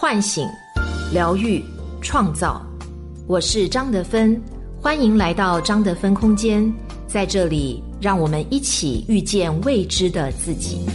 [0.00, 0.48] 唤醒、
[1.12, 1.60] 疗愈、
[2.00, 2.64] 创造。
[3.26, 4.40] 我是张德芬，
[4.80, 6.72] 欢迎来到张德芬空间，
[7.08, 10.86] 在这里，让我们一起遇见未知的自己。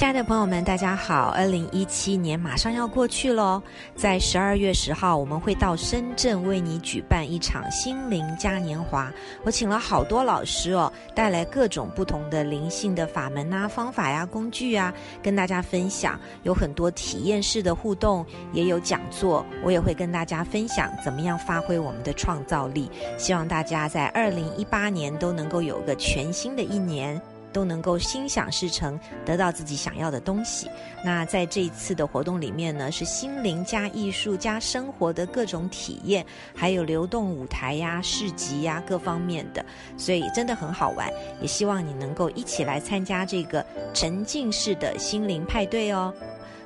[0.00, 1.26] 亲爱的朋友们，大家好！
[1.36, 3.62] 二零一七年马上要过去喽，
[3.94, 9.12] 在十二月十号，我们会到深圳为你举办一场心灵嘉年华。
[9.44, 14.90] 我请了好多老师哦，带来各种不同的灵性的法门啊、方法呀、工具啊，
[15.22, 16.18] 跟大家分享。
[16.44, 18.24] 有很多体验式的互动，
[18.54, 19.44] 也有讲座。
[19.62, 22.90] 我也会跟大家分享怎么样发挥我们的创造力。
[23.18, 27.20] 希望大家在二零一八年都能够有个全新的一年。
[27.52, 30.70] 都能够心想事成，得到自己想要的东西。
[31.04, 36.24] 那在这一次的活动里面呢，是心灵加艺术加生活的各种体验，
[36.54, 39.64] 还有流动舞台呀、市集呀各方面的，
[39.96, 41.10] 所以真的很好玩。
[41.40, 46.12] 也希望你能够一起来参加这个沉浸式的心灵派对哦。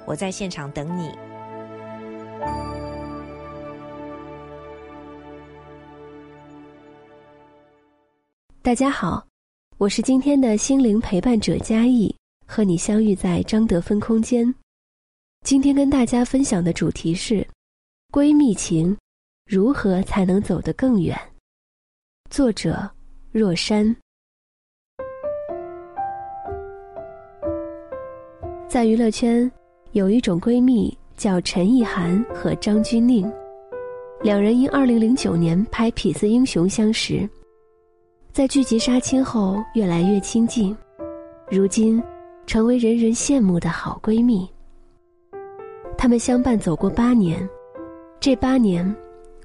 [0.06, 1.10] 我在现场等你。
[8.62, 9.26] 大家好。
[9.76, 12.14] 我是今天的心灵陪伴者嘉义，
[12.46, 14.54] 和你相遇在张德芬空间。
[15.44, 17.44] 今天跟大家分享的主题是
[18.12, 18.96] 闺蜜情，
[19.44, 21.18] 如何才能走得更远？
[22.30, 22.88] 作者
[23.32, 23.94] 若山。
[28.68, 29.50] 在娱乐圈，
[29.90, 33.28] 有一种闺蜜叫陈意涵和张钧甯，
[34.22, 37.28] 两人因二零零九年拍《痞子英雄》相识。
[38.34, 40.76] 在剧集杀青后，越来越亲近，
[41.48, 42.02] 如今
[42.48, 44.50] 成为人人羡慕的好闺蜜。
[45.96, 47.48] 她们相伴走过八年，
[48.18, 48.92] 这八年，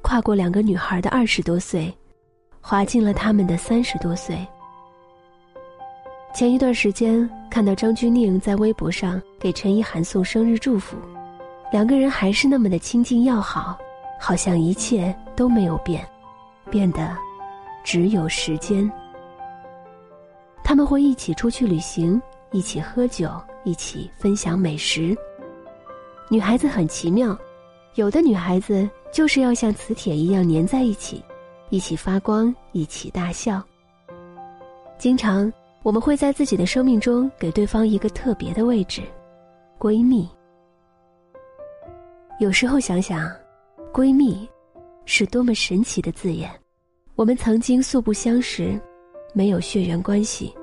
[0.01, 1.95] 跨过两个女孩的二十多岁，
[2.61, 4.35] 滑进了他们的三十多岁。
[6.33, 10.97] 前一段时间看到张钧甯在微博上给陈意涵送生日祝福，
[11.71, 13.77] 两个人还是那么的亲近要好，
[14.19, 16.03] 好像一切都没有变，
[16.71, 17.15] 变得。
[17.83, 18.89] 只有时间。
[20.63, 23.29] 他们会一起出去旅行，一起喝酒，
[23.63, 25.17] 一起分享美食。
[26.29, 27.35] 女孩子很奇妙，
[27.95, 31.23] 有的女孩子就是要像磁铁一样粘在一起，
[31.69, 33.63] 一起发光，一起大笑。
[34.99, 35.51] 经常
[35.81, 39.01] 我们会在自己的生命中给对方一个特别的位置，
[39.79, 40.29] 闺蜜。
[42.39, 43.27] 有时候想想，
[43.91, 44.47] 闺蜜
[45.05, 46.51] 是多么神奇的字眼。
[47.19, 48.79] 我们曾经素不相识，
[49.33, 50.55] 没有血缘关系，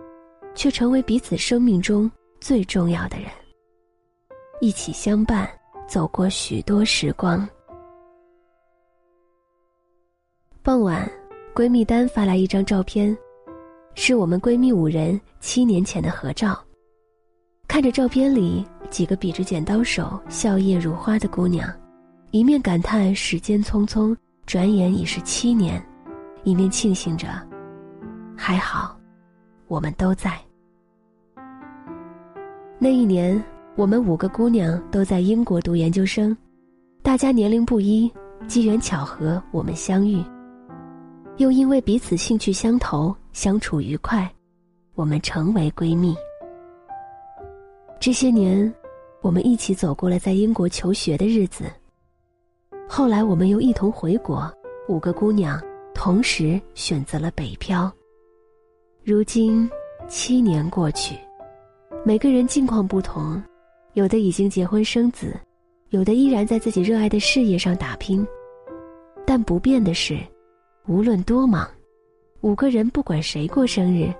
[0.55, 3.29] 却成为彼此生命中最重要的人。
[4.63, 5.47] 一起相伴，
[5.87, 7.47] 走过许多时光。
[10.63, 11.07] 傍晚，
[11.55, 13.15] 闺蜜单发来一张照片，
[13.95, 16.59] 是我们闺蜜五人七年前的合照。
[17.69, 21.71] 看着照片里几个比着剪刀手、笑靥如花的姑娘，
[22.31, 24.17] 一面感叹时间匆匆，
[24.47, 25.87] 转眼已是七年。
[26.47, 27.27] 一面庆幸着，
[28.37, 28.97] 还好，
[29.67, 30.39] 我们都在。
[32.79, 33.43] 那一年，
[33.75, 36.37] 我们五个姑娘都在英国读研究生，
[37.03, 38.09] 大家年龄不一，
[38.47, 40.23] 机缘巧合，我们相遇，
[41.39, 44.33] 又因为彼此兴趣相投，相处愉快，
[44.95, 46.15] 我们成为闺蜜。
[47.99, 48.73] 这些年，
[49.21, 51.65] 我们一起走过了在英国求学的日子。
[52.89, 54.49] 后来，我们又一同回国，
[54.87, 55.61] 五个姑娘。
[55.97, 57.91] 同时选择了北漂。
[59.03, 59.69] 如今
[60.07, 61.17] 七年过去，
[62.05, 63.43] 每个人境况不同，
[63.95, 65.35] 有的已经结婚生子，
[65.89, 68.25] 有的依然在自己热爱的事业上打拼。
[69.25, 70.19] 但不变的是，
[70.87, 71.67] 无论多忙，
[72.43, 74.13] 五个人不管谁过生日，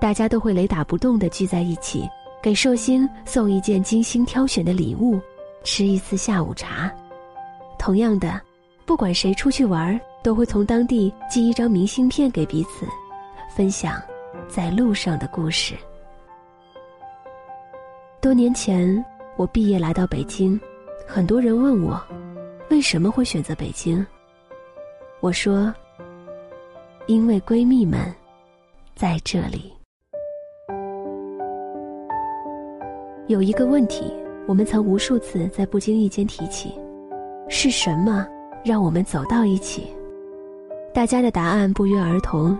[0.00, 2.06] 大家都会雷打不动的聚在一起，
[2.42, 5.18] 给寿星送一件精心挑选的礼物，
[5.62, 6.92] 吃一次下午茶。
[7.78, 8.38] 同样的，
[8.90, 12.84] 不管谁出去玩都会从当地寄一张明信片给彼此，
[13.48, 14.02] 分享
[14.48, 15.76] 在路上的故事。
[18.20, 18.92] 多年前，
[19.36, 20.60] 我毕业来到北京，
[21.06, 22.02] 很多人问我
[22.68, 24.04] 为什么会选择北京。
[25.20, 25.72] 我说，
[27.06, 28.12] 因为闺蜜们
[28.96, 29.72] 在这里。
[33.28, 34.12] 有一个问题，
[34.48, 36.74] 我们曾无数次在不经意间提起：
[37.48, 38.26] 是什么
[38.64, 39.86] 让我们走到一起？
[40.92, 42.58] 大家的答案不约而同，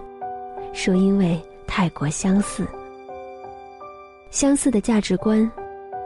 [0.72, 2.66] 说因为太过相似。
[4.30, 5.50] 相似的价值观，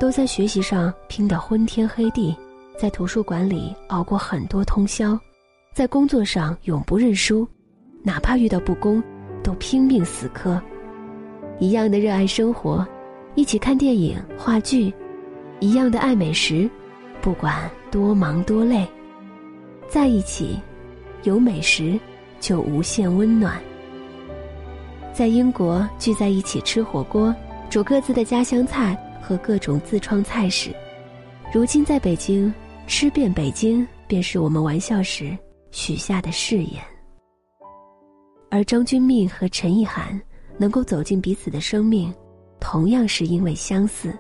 [0.01, 2.35] 都在学习上拼得昏天黑地，
[2.79, 5.19] 在图书馆里熬过很多通宵，
[5.73, 7.47] 在工作上永不认输，
[8.03, 9.03] 哪怕遇到不公，
[9.43, 10.61] 都拼命死磕，
[11.59, 12.85] 一样的热爱生活，
[13.35, 14.93] 一起看电影、话剧，
[15.61, 16.69] 一样的爱美食，
[17.21, 18.89] 不管多忙多累，
[19.89, 20.61] 在一起，
[21.23, 21.99] 有美食
[22.41, 23.61] 就无限温暖。
[25.13, 27.35] 在英国聚在一起吃火锅，
[27.71, 30.75] 煮各自的家乡菜和各种自创菜式。
[31.53, 32.53] 如今在北京
[32.87, 35.37] 吃遍北京，便是我们玩笑时
[35.71, 36.83] 许下的誓言。
[38.51, 40.21] 而张君命和陈意涵
[40.59, 42.13] 能够走进彼此的生命，
[42.59, 44.13] 同样是因为相似。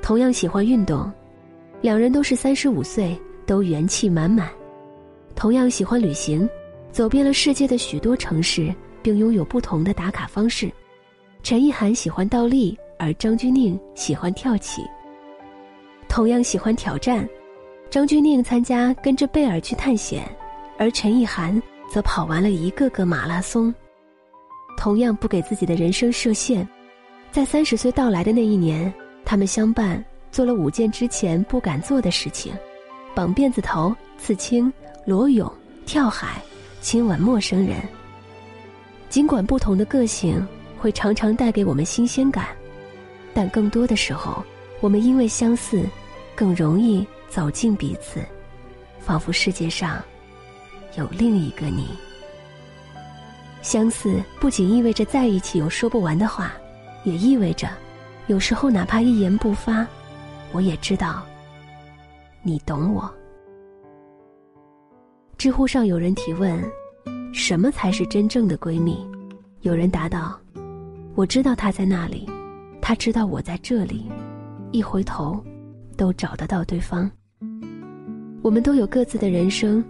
[0.00, 1.12] 同样喜欢运动，
[1.80, 4.50] 两人都是三十五岁，都元气满满。
[5.34, 6.46] 同样喜欢旅行，
[6.92, 8.72] 走遍了世界的许多城市，
[9.02, 10.70] 并拥有不同的打卡方式。
[11.42, 14.82] 陈意涵喜欢倒立，而张钧甯喜欢跳起。
[16.08, 17.26] 同样喜欢挑战，
[17.88, 20.28] 张钧甯参加跟着贝尔去探险，
[20.76, 23.74] 而陈意涵则跑完了一个个马拉松。
[24.76, 26.68] 同样不给自己的人生设限，
[27.32, 28.92] 在三十岁到来的那一年，
[29.24, 32.52] 他们相伴做了五件之前不敢做的事情：
[33.18, 34.72] 绑辫子头、刺青、
[35.04, 35.52] 裸泳、
[35.84, 36.40] 跳海、
[36.80, 37.76] 亲吻陌生人。
[39.10, 40.46] 尽管不同的个性
[40.78, 42.46] 会常常带给我们新鲜感，
[43.34, 44.40] 但更多的时候。
[44.80, 45.84] 我们因为相似，
[46.36, 48.24] 更容易走进彼此，
[49.00, 50.00] 仿佛世界上
[50.94, 51.88] 有另一个你。
[53.62, 56.52] 相似不仅意味着在一起有说不完的话，
[57.02, 57.68] 也意味着，
[58.28, 59.84] 有时候哪怕一言不发，
[60.52, 61.26] 我也知道
[62.42, 63.08] 你懂我。
[65.36, 66.62] 知乎上有人提问：
[67.32, 69.06] 什么才是真正的闺蜜？
[69.60, 70.38] 有人答道：
[71.14, 72.28] 我知道她在那里，
[72.80, 74.10] 她知道我在这里。
[74.70, 75.42] 一回头，
[75.96, 77.10] 都找得到对方。
[78.42, 79.84] 我们都有各自的人生，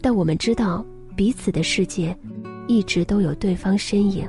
[0.00, 0.84] 但我们知道
[1.16, 2.16] 彼此的世界，
[2.66, 4.28] 一直都有对方身影。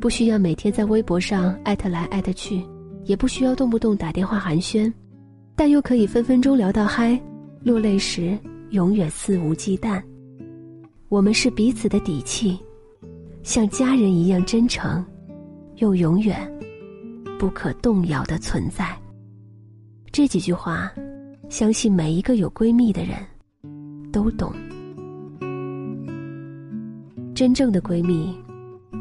[0.00, 2.62] 不需要每天在微博上艾特来艾特去，
[3.04, 4.92] 也不需要动不动打电话寒暄，
[5.56, 7.20] 但又可以分分钟聊到嗨，
[7.62, 8.38] 落泪时
[8.70, 10.02] 永远肆无忌惮。
[11.08, 12.58] 我们是彼此的底气，
[13.42, 15.04] 像家人一样真诚，
[15.76, 16.50] 又永远。
[17.38, 18.96] 不可动摇的存在。
[20.10, 20.90] 这几句话，
[21.50, 23.16] 相信每一个有闺蜜的人
[24.12, 24.52] 都懂。
[27.34, 28.34] 真正的闺蜜，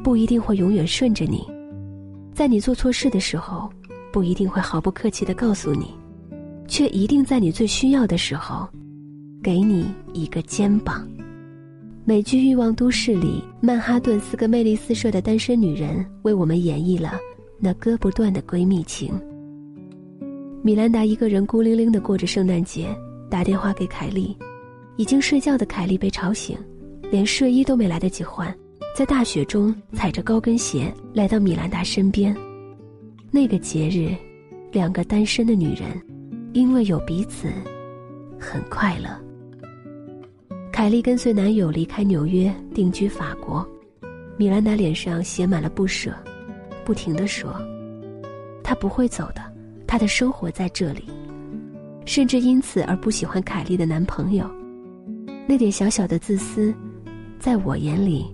[0.03, 1.47] 不一定会永远顺着你，
[2.33, 3.69] 在你做错事的时候，
[4.11, 5.95] 不一定会毫不客气的告诉你，
[6.68, 8.68] 却一定在你最需要的时候，
[9.42, 11.07] 给你一个肩膀。
[12.06, 17.13] 美剧《欲望都市》里，曼哈顿四个魅力四射的单身女人为我们演绎了。
[17.60, 19.13] 那割不断的闺蜜情。
[20.62, 22.94] 米兰达一个人孤零零的过着圣诞节，
[23.30, 24.36] 打电话给凯莉，
[24.98, 26.57] 已经睡觉的凯莉被吵醒，
[27.10, 28.54] 连睡衣都没来得及换，
[28.98, 32.36] 在大雪中踩着高跟鞋来到米兰达身边。
[33.31, 34.13] 那个节日，
[34.71, 35.88] 两个单身的女人，
[36.53, 37.51] 因为有彼此，
[38.39, 39.09] 很快乐。
[40.71, 43.67] 凯莉跟随男友离开纽约，定居法国，
[44.38, 46.13] 米兰达脸上写满了不舍。
[46.85, 47.55] 不停的说
[48.63, 49.41] ：“他不会走的，
[49.88, 51.05] 他的生活在这里。”
[52.05, 54.47] 甚至因此而不喜欢凯莉的男朋友。
[55.47, 56.73] 那点小小的自私，
[57.39, 58.25] 在我眼里，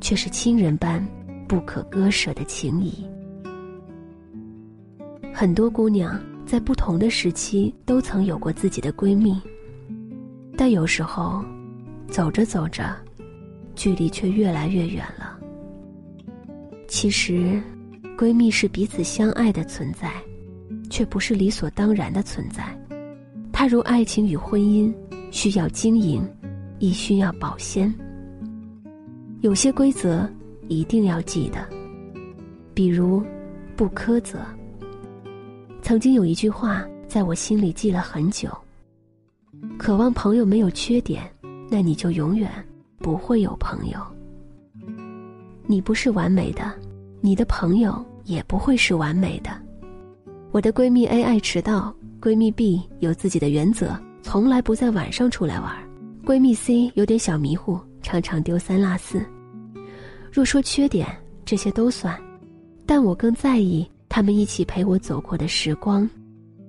[0.00, 1.06] 却是亲人般
[1.46, 3.06] 不可割舍的情谊。
[5.32, 9.36] 很多姑娘在不同的时期都曾有过自己的闺蜜，
[10.56, 11.44] 但有时候，
[12.08, 12.96] 走着走着，
[13.74, 15.36] 距离却越来越远了。
[16.86, 17.60] 其实，
[18.16, 20.12] 闺蜜是彼此相爱的存在，
[20.88, 22.64] 却不是理所当然的存在。
[23.52, 24.94] 它如爱情与婚姻，
[25.32, 26.24] 需要经营，
[26.78, 27.92] 亦需要保鲜。
[29.40, 30.30] 有些规则
[30.68, 31.58] 一定要记得，
[32.72, 33.20] 比如
[33.74, 34.38] 不苛责。
[35.86, 38.50] 曾经有一句话在我心里记了很久：
[39.78, 41.22] 渴望朋友没有缺点，
[41.70, 42.50] 那你就永远
[42.98, 44.00] 不会有朋友。
[45.64, 46.72] 你不是完美的，
[47.20, 49.50] 你的朋友也不会是完美的。
[50.50, 55.72] 我的闺蜜 A 爱迟到，闺蜜 B 有自己的原则，从来不在晚上出来玩。
[56.24, 59.24] 闺蜜 C 有点小迷糊，常常丢三落四。
[60.32, 61.06] 若说缺点，
[61.44, 62.20] 这些都算，
[62.84, 66.08] 但我更在意他们一起陪我走过的时光。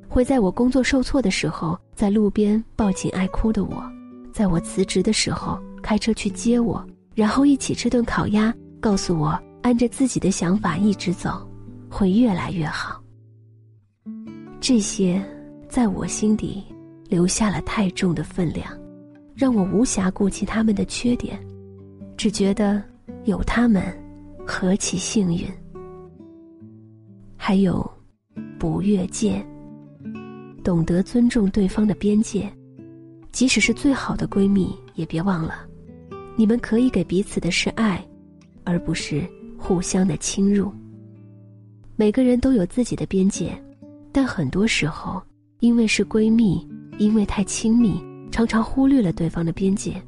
[0.10, 3.82] 会在我工作受挫的时候，在路边抱紧爱哭的我；
[4.34, 6.86] 在我辞职的时候，开车去接我，
[7.16, 8.54] 然后一起吃顿烤鸭。
[8.82, 11.50] 告诉我，按着自己的想法一直走，
[11.90, 13.02] 会越来越好。
[14.60, 15.24] 这些，
[15.70, 16.62] 在我心底
[17.08, 18.68] 留下了太重的分量，
[19.34, 21.40] 让我无暇顾及他们的缺点，
[22.18, 22.84] 只觉得
[23.24, 23.82] 有他们
[24.46, 25.48] 何其幸运！
[27.38, 27.90] 还有，
[28.60, 29.46] 不越界，
[30.64, 32.52] 懂得尊重对方的边界，
[33.32, 35.66] 即使是最好的闺蜜，也别忘了，
[36.36, 38.06] 你们可以给彼此的是爱，
[38.64, 39.26] 而不是
[39.58, 40.72] 互相的侵入。
[41.96, 43.58] 每个人都有自己的边界，
[44.12, 45.22] 但很多时候，
[45.60, 46.68] 因为是闺蜜，
[46.98, 50.02] 因为太亲密，常常忽略了对方的边界，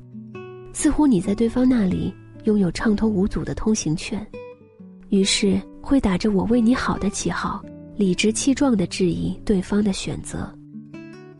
[0.74, 2.14] 似乎你在对方那里。
[2.46, 4.26] 拥有畅通无阻的通行券，
[5.10, 7.60] 于是会打着“我为你好”的旗号，
[7.96, 10.48] 理直气壮的质疑对方的选择。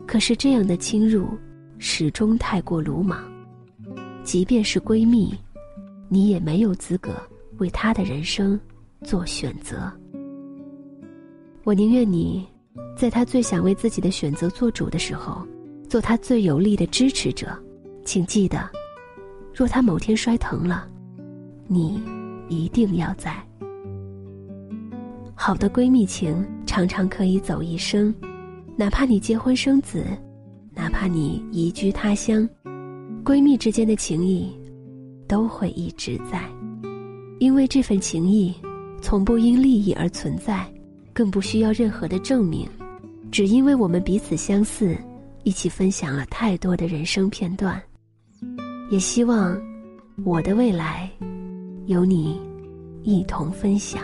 [0.08, 1.28] 可是这样的侵入，
[1.78, 3.22] 始终太过鲁莽。
[4.24, 5.32] 即便是闺蜜，
[6.08, 7.12] 你也没有资格
[7.58, 8.58] 为她的人生
[9.04, 9.88] 做选择。
[11.62, 12.44] 我宁愿你，
[12.96, 15.46] 在她最想为自己的选择做主的时候，
[15.88, 17.56] 做她最有力的支持者。
[18.04, 18.68] 请记得。
[19.54, 20.88] 若她某天摔疼了，
[21.68, 22.02] 你
[22.48, 23.32] 一定要在。
[25.42, 28.14] 好的闺蜜情常常可以走一生，
[28.76, 30.04] 哪怕你结婚生子，
[30.74, 32.46] 哪怕你移居他乡，
[33.24, 34.54] 闺蜜之间的情谊
[35.26, 36.44] 都会一直在，
[37.38, 38.54] 因为这份情谊
[39.00, 40.70] 从不因利益而存在，
[41.10, 42.68] 更不需要任何的证明，
[43.32, 44.94] 只因为我们彼此相似，
[45.42, 47.80] 一起分享了太多的人生片段。
[48.90, 49.58] 也希望
[50.22, 51.10] 我的未来
[51.86, 52.38] 有你
[53.04, 54.02] 一同分享。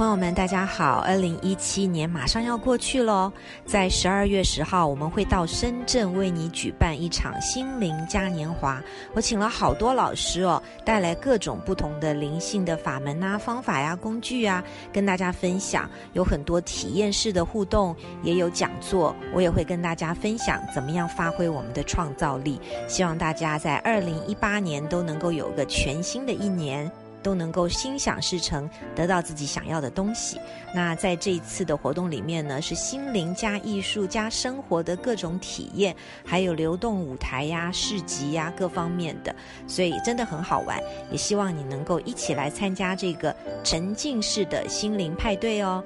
[0.00, 1.00] 朋友们，大家好！
[1.00, 3.30] 二零一七年马上要过去喽，
[3.66, 8.82] 在十二月十号，我们会到深圳为你举办一场心灵嘉年华。
[9.12, 15.86] 我请了好多老师哦，带来各种不同的灵性的法门啊、方法呀、工具啊，跟大家分享。
[16.14, 19.14] 有很多体验式的互动，也有讲座。
[19.34, 22.58] 我也会跟大家分享怎么样发挥我们的创造力。
[22.88, 26.90] 希望大家在二零一八年都能够有个全新的一年。
[27.22, 30.40] 都能够心想事成，得到自己想要的东西。
[30.74, 39.34] 那在这一次的活动里面呢，是心灵加艺术加生活的各种体验，还有流动舞台呀、市集呀各方面的，
[39.66, 40.80] 所以真的很好玩。
[41.10, 43.34] 也希望你能够一起来参加这个
[43.64, 45.82] 沉浸式的心灵派对哦。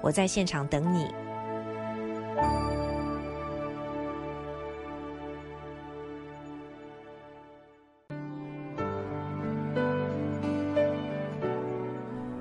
[0.00, 1.06] 我在现场等你。